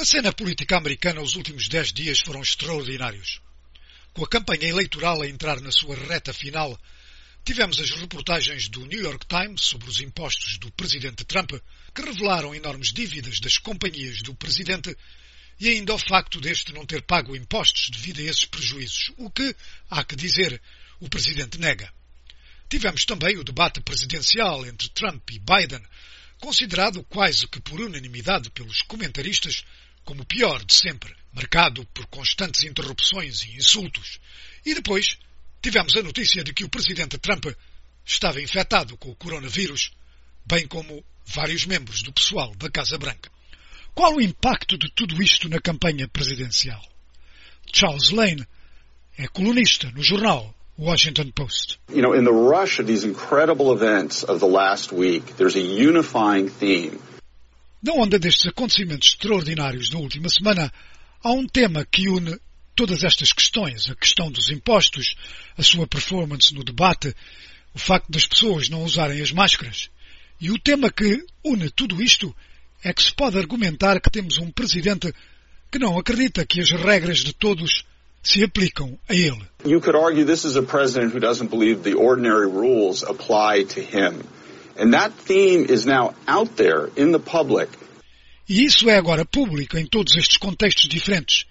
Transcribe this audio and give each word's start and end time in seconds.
A 0.00 0.04
cena 0.06 0.32
política 0.32 0.78
americana 0.78 1.20
os 1.20 1.36
últimos 1.36 1.68
dez 1.68 1.92
dias 1.92 2.20
foram 2.20 2.40
extraordinários. 2.40 3.38
Com 4.14 4.24
a 4.24 4.28
campanha 4.28 4.66
eleitoral 4.66 5.20
a 5.20 5.28
entrar 5.28 5.60
na 5.60 5.70
sua 5.70 5.94
reta 5.94 6.32
final, 6.32 6.80
tivemos 7.44 7.78
as 7.78 7.90
reportagens 7.90 8.66
do 8.70 8.86
New 8.86 8.98
York 8.98 9.26
Times 9.26 9.60
sobre 9.60 9.90
os 9.90 10.00
impostos 10.00 10.56
do 10.56 10.72
presidente 10.72 11.22
Trump, 11.26 11.52
que 11.94 12.00
revelaram 12.00 12.54
enormes 12.54 12.94
dívidas 12.94 13.40
das 13.40 13.58
companhias 13.58 14.22
do 14.22 14.34
presidente 14.34 14.96
e 15.60 15.68
ainda 15.68 15.92
o 15.92 15.98
facto 15.98 16.40
deste 16.40 16.72
não 16.72 16.86
ter 16.86 17.02
pago 17.02 17.36
impostos 17.36 17.90
devido 17.90 18.20
a 18.20 18.22
esses 18.22 18.46
prejuízos, 18.46 19.12
o 19.18 19.30
que, 19.30 19.54
há 19.90 20.02
que 20.02 20.16
dizer, 20.16 20.62
o 20.98 21.10
presidente 21.10 21.58
nega. 21.58 21.92
Tivemos 22.70 23.04
também 23.04 23.36
o 23.36 23.44
debate 23.44 23.82
presidencial 23.82 24.64
entre 24.64 24.88
Trump 24.88 25.28
e 25.30 25.38
Biden, 25.38 25.82
considerado 26.40 27.04
quase 27.04 27.46
que 27.46 27.60
por 27.60 27.82
unanimidade 27.82 28.48
pelos 28.48 28.80
comentaristas 28.80 29.62
como 30.10 30.22
o 30.22 30.26
pior 30.26 30.64
de 30.64 30.74
sempre, 30.74 31.14
marcado 31.32 31.86
por 31.94 32.04
constantes 32.06 32.64
interrupções 32.64 33.44
e 33.44 33.56
insultos. 33.56 34.18
E 34.66 34.74
depois 34.74 35.16
tivemos 35.62 35.94
a 35.94 36.02
notícia 36.02 36.42
de 36.42 36.52
que 36.52 36.64
o 36.64 36.68
presidente 36.68 37.16
Trump 37.16 37.46
estava 38.04 38.42
infectado 38.42 38.96
com 38.96 39.12
o 39.12 39.14
coronavírus, 39.14 39.92
bem 40.44 40.66
como 40.66 41.04
vários 41.24 41.64
membros 41.64 42.02
do 42.02 42.12
pessoal 42.12 42.52
da 42.56 42.68
Casa 42.68 42.98
Branca. 42.98 43.30
Qual 43.94 44.16
o 44.16 44.20
impacto 44.20 44.76
de 44.76 44.90
tudo 44.90 45.22
isto 45.22 45.48
na 45.48 45.60
campanha 45.60 46.08
presidencial? 46.08 46.82
Charles 47.72 48.10
Lane 48.10 48.44
é 49.16 49.28
colunista 49.28 49.92
no 49.92 50.02
jornal 50.02 50.52
Washington 50.76 51.30
Post. 51.30 51.78
You 51.88 52.02
know, 52.02 52.16
in 52.16 52.24
the 52.24 52.32
rush 52.32 52.80
of 52.80 52.88
these 52.88 53.06
incredible 53.06 53.72
events 53.72 54.24
of 54.24 54.40
the 54.40 54.48
last 54.48 54.90
week, 54.90 55.36
there's 55.36 55.54
a 55.54 55.60
unifying 55.60 56.48
theme 56.48 56.98
na 57.82 57.92
onda 57.94 58.18
destes 58.18 58.46
acontecimentos 58.46 59.08
extraordinários 59.08 59.88
da 59.88 59.98
última 59.98 60.28
semana, 60.28 60.72
há 61.22 61.32
um 61.32 61.46
tema 61.46 61.84
que 61.84 62.08
une 62.08 62.38
todas 62.76 63.04
estas 63.04 63.32
questões, 63.32 63.90
a 63.90 63.94
questão 63.94 64.30
dos 64.30 64.50
impostos, 64.50 65.14
a 65.56 65.62
sua 65.62 65.86
performance 65.86 66.54
no 66.54 66.64
debate, 66.64 67.14
o 67.74 67.78
facto 67.78 68.10
das 68.10 68.26
pessoas 68.26 68.68
não 68.68 68.84
usarem 68.84 69.20
as 69.20 69.32
máscaras. 69.32 69.90
E 70.40 70.50
o 70.50 70.58
tema 70.58 70.90
que 70.90 71.24
une 71.44 71.70
tudo 71.70 72.02
isto 72.02 72.34
é 72.82 72.92
que 72.92 73.02
se 73.02 73.12
pode 73.12 73.38
argumentar 73.38 74.00
que 74.00 74.10
temos 74.10 74.38
um 74.38 74.50
presidente 74.50 75.12
que 75.70 75.78
não 75.78 75.98
acredita 75.98 76.46
que 76.46 76.60
as 76.60 76.70
regras 76.70 77.18
de 77.18 77.32
todos 77.32 77.84
se 78.22 78.42
aplicam 78.42 78.98
a 79.08 79.14
ele. 79.14 79.42
You 79.64 79.80
could 79.80 79.96
argue 79.96 80.24
this 80.24 80.44
is 80.44 80.56
a 80.56 80.62
president 80.62 81.14
who 81.14 81.20
doesn't 81.20 81.50
believe 81.50 81.82
the 81.82 81.94
ordinary 81.94 82.46
rules 82.46 83.02
apply 83.02 83.64
to 83.74 83.80
him. 83.80 84.22
And 84.80 84.94
that 84.94 85.12
theme 85.12 85.66
is 85.68 85.84
now 85.84 86.14
out 86.26 86.56
there 86.56 86.88
in 86.96 87.12
the 87.12 87.18
public. 87.18 87.68
E 88.48 88.64
isso 88.64 88.88
é 88.88 88.96
agora 88.96 89.26
público 89.26 89.76
em 89.76 89.84
todos 89.84 90.16
estes 90.16 90.38
contextos 90.38 90.88
diferentes. 90.88 91.44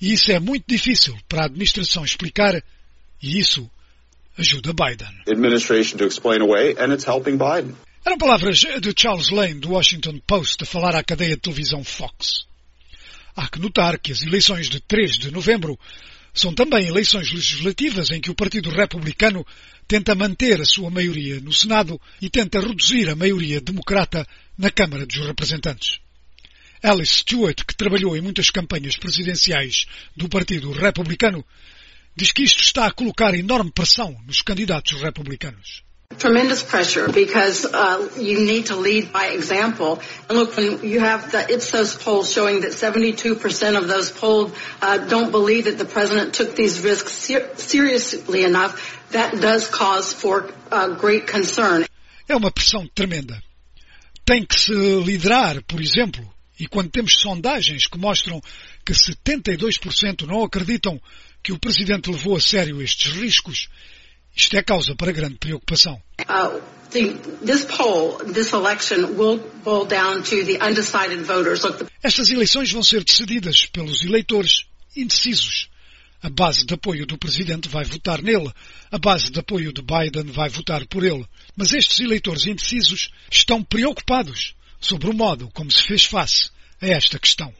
E 0.00 0.12
isso 0.12 0.32
é 0.32 0.40
muito 0.40 0.64
difícil 0.66 1.16
para 1.28 1.42
a 1.42 1.46
administração 1.46 2.04
explicar, 2.04 2.60
e 3.22 3.38
isso 3.38 3.70
ajuda 4.36 4.72
Biden. 4.72 5.14
Administration 5.28 5.96
to 5.98 6.06
explain 6.06 6.42
away, 6.42 6.74
and 6.76 6.92
it's 6.92 7.06
helping 7.06 7.38
Biden. 7.38 7.76
Eram 8.04 8.18
palavras 8.18 8.58
de 8.58 8.92
Charles 8.96 9.30
Lane 9.30 9.60
do 9.60 9.70
Washington 9.70 10.20
Post 10.26 10.64
a 10.64 10.66
falar 10.66 10.96
à 10.96 11.04
cadeia 11.04 11.36
de 11.36 11.40
televisão 11.40 11.84
Fox. 11.84 12.46
Há 13.36 13.48
que 13.48 13.60
notar 13.60 13.96
que 14.00 14.10
as 14.10 14.22
eleições 14.22 14.68
de 14.68 14.80
3 14.80 15.18
de 15.18 15.30
novembro 15.30 15.78
são 16.34 16.54
também 16.54 16.86
eleições 16.86 17.30
legislativas 17.30 18.10
em 18.10 18.20
que 18.20 18.30
o 18.30 18.34
Partido 18.34 18.70
Republicano 18.70 19.46
tenta 19.86 20.14
manter 20.14 20.60
a 20.60 20.64
sua 20.64 20.90
maioria 20.90 21.40
no 21.40 21.52
Senado 21.52 22.00
e 22.20 22.30
tenta 22.30 22.60
reduzir 22.60 23.08
a 23.08 23.16
maioria 23.16 23.60
democrata 23.60 24.26
na 24.56 24.70
Câmara 24.70 25.04
dos 25.04 25.18
Representantes. 25.18 26.00
Alice 26.82 27.14
Stewart, 27.18 27.64
que 27.64 27.76
trabalhou 27.76 28.16
em 28.16 28.20
muitas 28.20 28.50
campanhas 28.50 28.96
presidenciais 28.96 29.86
do 30.16 30.28
Partido 30.28 30.72
Republicano, 30.72 31.44
diz 32.16 32.32
que 32.32 32.42
isto 32.42 32.62
está 32.62 32.86
a 32.86 32.92
colocar 32.92 33.34
enorme 33.34 33.70
pressão 33.70 34.20
nos 34.26 34.42
candidatos 34.42 35.00
republicanos. 35.00 35.82
Tremendous 36.18 36.62
pressure 36.62 37.08
because 37.08 37.64
uh, 37.64 38.08
you 38.18 38.40
need 38.40 38.66
to 38.66 38.76
lead 38.76 39.12
by 39.12 39.28
example. 39.28 40.00
And 40.28 40.38
look, 40.38 40.56
when 40.56 40.82
you 40.84 41.00
have 41.00 41.30
the 41.32 41.52
Ipsos 41.52 41.96
poll 41.96 42.24
showing 42.24 42.62
that 42.62 42.72
72% 42.72 43.78
of 43.78 43.88
those 43.88 44.10
polled 44.10 44.52
uh, 44.80 44.98
don't 44.98 45.30
believe 45.30 45.64
that 45.64 45.78
the 45.78 45.84
president 45.84 46.34
took 46.34 46.54
these 46.56 46.80
risks 46.80 47.12
ser 47.12 47.56
seriously 47.56 48.44
enough, 48.44 49.00
that 49.10 49.40
does 49.40 49.68
cause 49.68 50.12
for 50.12 50.50
uh, 50.70 50.94
great 50.96 51.26
concern. 51.26 51.86
É 52.28 52.36
uma 52.36 52.50
pressão 52.50 52.88
tremenda. 52.94 53.42
Tem 54.24 54.44
que 54.46 54.58
se 54.58 54.72
liderar, 54.72 55.62
por 55.62 55.80
exemplo, 55.80 56.22
e 56.58 56.66
quando 56.66 56.90
temos 56.90 57.14
sondagens 57.14 57.86
que 57.86 57.98
mostram 57.98 58.40
que 58.84 58.92
72% 58.92 60.26
não 60.26 60.44
acreditam 60.44 61.00
que 61.42 61.52
o 61.52 61.58
presidente 61.58 62.10
levou 62.10 62.36
a 62.36 62.40
sério 62.40 62.80
estes 62.80 63.12
riscos, 63.12 63.68
isto 64.34 64.56
é 64.56 64.62
causa 64.62 64.94
para 64.94 65.12
grande 65.12 65.36
preocupação. 65.36 66.00
The... 66.90 67.16
Estas 72.02 72.30
eleições 72.30 72.70
vão 72.70 72.82
ser 72.82 73.02
decididas 73.02 73.66
pelos 73.66 74.04
eleitores 74.04 74.66
indecisos. 74.96 75.68
A 76.22 76.30
base 76.30 76.64
de 76.64 76.74
apoio 76.74 77.04
do 77.06 77.18
presidente 77.18 77.68
vai 77.68 77.84
votar 77.84 78.22
nele. 78.22 78.52
A 78.90 78.98
base 78.98 79.30
de 79.30 79.40
apoio 79.40 79.72
de 79.72 79.82
Biden 79.82 80.30
vai 80.32 80.48
votar 80.48 80.86
por 80.86 81.02
ele. 81.02 81.26
Mas 81.56 81.72
estes 81.72 81.98
eleitores 82.00 82.46
indecisos 82.46 83.10
estão 83.30 83.62
preocupados 83.62 84.54
sobre 84.80 85.08
o 85.08 85.14
modo 85.14 85.48
como 85.52 85.70
se 85.70 85.82
fez 85.82 86.04
face 86.04 86.50
a 86.80 86.86
esta 86.86 87.18
questão. 87.18 87.52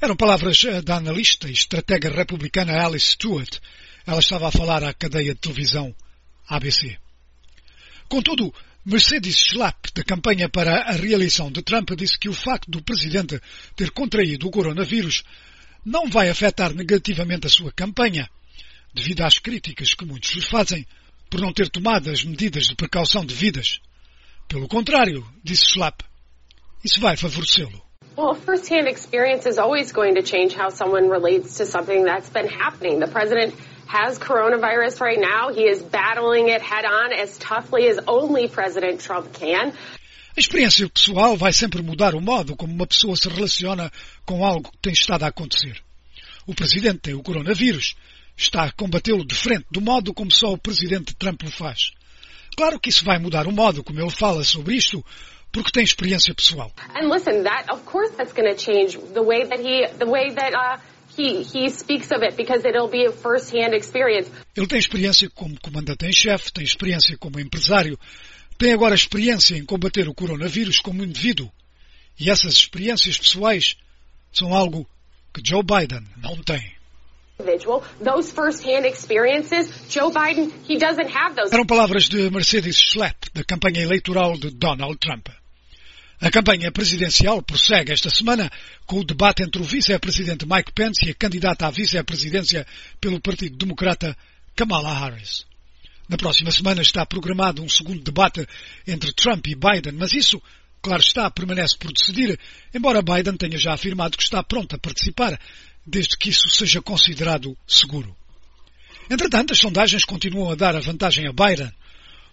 Eram 0.00 0.14
palavras 0.14 0.62
eh, 0.64 0.82
da 0.82 0.96
analista 0.96 1.48
e 1.48 1.52
estratega 1.52 2.10
republicana 2.10 2.84
Alice 2.84 3.12
Stewart. 3.12 3.58
Ela 4.06 4.20
estava 4.20 4.48
a 4.48 4.52
falar 4.52 4.84
à 4.84 4.92
cadeia 4.92 5.34
de 5.34 5.40
televisão 5.40 5.94
ABC. 6.46 6.98
Contudo, 8.06 8.54
Mercedes 8.84 9.36
Schlapp, 9.36 9.90
da 9.94 10.04
campanha 10.04 10.48
para 10.50 10.82
a 10.82 10.92
reeleição 10.92 11.50
de 11.50 11.62
Trump, 11.62 11.90
disse 11.96 12.18
que 12.18 12.28
o 12.28 12.34
facto 12.34 12.70
do 12.70 12.82
presidente 12.82 13.40
ter 13.74 13.90
contraído 13.90 14.46
o 14.46 14.50
coronavírus 14.50 15.24
não 15.84 16.08
vai 16.10 16.28
afetar 16.28 16.74
negativamente 16.74 17.46
a 17.46 17.50
sua 17.50 17.72
campanha, 17.72 18.28
devido 18.92 19.22
às 19.22 19.38
críticas 19.38 19.94
que 19.94 20.04
muitos 20.04 20.30
lhe 20.32 20.42
fazem 20.42 20.86
por 21.30 21.40
não 21.40 21.52
ter 21.52 21.70
tomado 21.70 22.10
as 22.10 22.22
medidas 22.22 22.66
de 22.66 22.74
precaução 22.74 23.24
devidas. 23.24 23.80
Pelo 24.46 24.68
contrário, 24.68 25.26
disse 25.42 25.70
Schlapp, 25.70 26.04
isso 26.84 27.00
vai 27.00 27.16
favorecê-lo. 27.16 27.85
Well, 28.16 28.32
firsthand 28.32 28.88
experience 28.88 29.44
is 29.44 29.58
always 29.58 29.92
going 29.92 30.14
to 30.14 30.22
change 30.22 30.54
how 30.54 30.70
someone 30.70 31.10
relates 31.10 31.58
to 31.58 31.66
something 31.66 32.02
that's 32.02 32.30
been 32.30 32.48
happening. 32.48 32.98
The 32.98 33.08
president 33.08 33.54
has 33.86 34.18
coronavirus 34.18 35.02
right 35.02 35.20
now. 35.20 35.52
He 35.52 35.68
is 35.68 35.82
battling 35.82 36.48
it 36.48 36.62
head 36.62 36.86
on 36.86 37.12
as 37.12 37.36
toughly 37.36 37.86
as 37.88 37.98
only 38.08 38.48
President 38.48 39.02
Trump 39.02 39.34
can. 39.34 39.74
A 40.34 40.40
experiência 40.40 40.88
pessoal 40.88 41.36
vai 41.36 41.52
sempre 41.52 41.82
mudar 41.82 42.14
o 42.14 42.20
modo 42.22 42.56
como 42.56 42.72
uma 42.72 42.86
pessoa 42.86 43.16
se 43.16 43.28
relaciona 43.28 43.92
com 44.24 44.42
algo 44.42 44.70
que 44.70 44.78
tem 44.78 44.94
estado 44.94 45.24
a 45.24 45.28
acontecer. 45.28 45.78
O 46.46 46.54
presidente 46.54 47.00
tem 47.00 47.14
o 47.14 47.22
coronavírus. 47.22 47.96
Está 48.34 48.64
a 48.64 48.72
combatê-lo 48.72 49.26
de 49.26 49.34
frente, 49.34 49.66
do 49.70 49.82
modo 49.82 50.14
como 50.14 50.30
só 50.30 50.52
o 50.52 50.58
presidente 50.58 51.14
Trump 51.14 51.42
o 51.42 51.50
faz. 51.50 51.92
Claro 52.56 52.80
que 52.80 52.88
isso 52.88 53.04
vai 53.04 53.18
mudar 53.18 53.46
o 53.46 53.52
modo 53.52 53.84
como 53.84 54.00
ele 54.00 54.10
fala 54.10 54.42
sobre 54.42 54.76
isto, 54.76 55.04
porque 55.56 55.72
tem 55.72 55.82
experiência 55.82 56.34
pessoal. 56.34 56.70
And 56.94 57.08
listen, 57.08 57.44
that 57.44 57.70
of 57.72 57.82
course 57.86 58.14
that's 58.14 58.34
going 58.34 58.52
to 58.52 58.56
change 58.56 58.98
the 59.14 59.22
way 59.22 59.46
that 59.46 59.58
he 59.58 59.86
the 59.98 60.04
way 60.04 60.30
that 60.34 60.52
uh, 60.54 60.78
he 61.16 61.42
he 61.42 61.70
speaks 61.70 62.12
of 62.12 62.22
it 62.22 62.36
because 62.36 62.62
it'll 62.66 62.90
be 62.90 63.06
a 63.06 63.12
first-hand 63.12 63.74
experience. 63.74 64.30
Ele 64.54 64.66
tem 64.66 64.78
experiência 64.78 65.30
como 65.30 65.58
comandante 65.58 66.04
em 66.04 66.12
chefe, 66.12 66.52
tem 66.52 66.62
experiência 66.62 67.16
como 67.16 67.40
empresário, 67.40 67.98
tem 68.58 68.74
agora 68.74 68.94
experiência 68.94 69.56
em 69.56 69.64
combater 69.64 70.06
o 70.08 70.14
coronavírus 70.14 70.78
como 70.78 71.02
indivíduo. 71.02 71.50
E 72.20 72.30
essas 72.30 72.52
experiências 72.52 73.16
pessoais 73.16 73.76
são 74.32 74.52
algo 74.52 74.86
que 75.32 75.40
Joe 75.42 75.62
Biden 75.62 76.04
não 76.18 76.36
tem. 76.42 76.76
Those 78.02 78.32
first-hand 78.32 78.86
experiences, 78.86 79.70
Joe 79.90 80.10
Biden, 80.10 80.50
he 80.66 80.78
doesn't 80.78 81.10
have 81.10 81.34
those. 81.34 81.52
Eram 81.52 81.66
palavras 81.66 82.08
de 82.08 82.30
Mercedes 82.30 82.76
Schlapp, 82.76 83.30
da 83.34 83.44
campanha 83.44 83.82
eleitoral 83.82 84.38
de 84.38 84.50
Donald 84.50 84.98
Trump. 84.98 85.28
A 86.18 86.30
campanha 86.30 86.72
presidencial 86.72 87.42
prossegue 87.42 87.92
esta 87.92 88.08
semana 88.08 88.50
com 88.86 89.00
o 89.00 89.04
debate 89.04 89.42
entre 89.42 89.60
o 89.60 89.64
vice-presidente 89.64 90.46
Mike 90.46 90.72
Pence 90.72 91.04
e 91.06 91.10
a 91.10 91.14
candidata 91.14 91.66
à 91.66 91.70
vice-presidência 91.70 92.66
pelo 92.98 93.20
Partido 93.20 93.56
Democrata 93.58 94.16
Kamala 94.54 94.94
Harris. 94.94 95.44
Na 96.08 96.16
próxima 96.16 96.50
semana 96.50 96.80
está 96.80 97.04
programado 97.04 97.62
um 97.62 97.68
segundo 97.68 98.02
debate 98.02 98.46
entre 98.86 99.12
Trump 99.12 99.46
e 99.46 99.54
Biden, 99.54 99.92
mas 99.92 100.14
isso, 100.14 100.40
claro 100.80 101.02
está, 101.02 101.30
permanece 101.30 101.76
por 101.76 101.92
decidir, 101.92 102.38
embora 102.72 103.02
Biden 103.02 103.36
tenha 103.36 103.58
já 103.58 103.74
afirmado 103.74 104.16
que 104.16 104.22
está 104.22 104.42
pronto 104.42 104.74
a 104.74 104.78
participar, 104.78 105.38
desde 105.86 106.16
que 106.16 106.30
isso 106.30 106.48
seja 106.48 106.80
considerado 106.80 107.54
seguro. 107.66 108.16
Entretanto, 109.10 109.52
as 109.52 109.58
sondagens 109.58 110.04
continuam 110.04 110.50
a 110.50 110.54
dar 110.54 110.74
a 110.74 110.80
vantagem 110.80 111.28
a 111.28 111.32
Biden. 111.32 111.70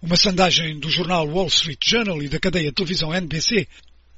Uma 0.00 0.16
sondagem 0.16 0.78
do 0.78 0.88
jornal 0.88 1.26
Wall 1.26 1.48
Street 1.48 1.80
Journal 1.84 2.22
e 2.22 2.28
da 2.28 2.38
cadeia 2.38 2.68
de 2.68 2.74
televisão 2.74 3.12
NBC, 3.12 3.66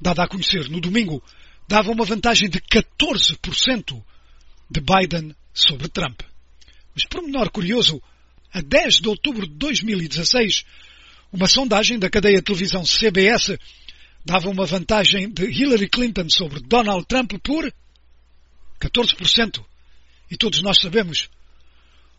dada 0.00 0.22
a 0.22 0.28
conhecer 0.28 0.68
no 0.68 0.80
domingo, 0.80 1.22
dava 1.66 1.90
uma 1.90 2.04
vantagem 2.04 2.50
de 2.50 2.60
14% 2.60 4.02
de 4.70 4.80
Biden 4.80 5.34
sobre 5.54 5.88
Trump. 5.88 6.20
Mas 6.94 7.06
por 7.06 7.22
menor 7.22 7.48
curioso, 7.50 8.02
a 8.52 8.60
10 8.60 8.96
de 8.96 9.08
outubro 9.08 9.46
de 9.46 9.54
2016, 9.54 10.64
uma 11.32 11.46
sondagem 11.46 11.98
da 11.98 12.10
cadeia 12.10 12.36
de 12.36 12.42
televisão 12.42 12.84
CBS 12.84 13.56
dava 14.24 14.50
uma 14.50 14.66
vantagem 14.66 15.30
de 15.30 15.44
Hillary 15.44 15.88
Clinton 15.88 16.28
sobre 16.28 16.60
Donald 16.60 17.06
Trump 17.06 17.32
por 17.42 17.72
14%. 18.78 19.64
E 20.30 20.36
todos 20.36 20.60
nós 20.60 20.78
sabemos 20.78 21.30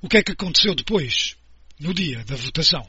o 0.00 0.08
que 0.08 0.18
é 0.18 0.22
que 0.22 0.32
aconteceu 0.32 0.74
depois, 0.74 1.36
no 1.78 1.92
dia 1.92 2.24
da 2.24 2.36
votação. 2.36 2.88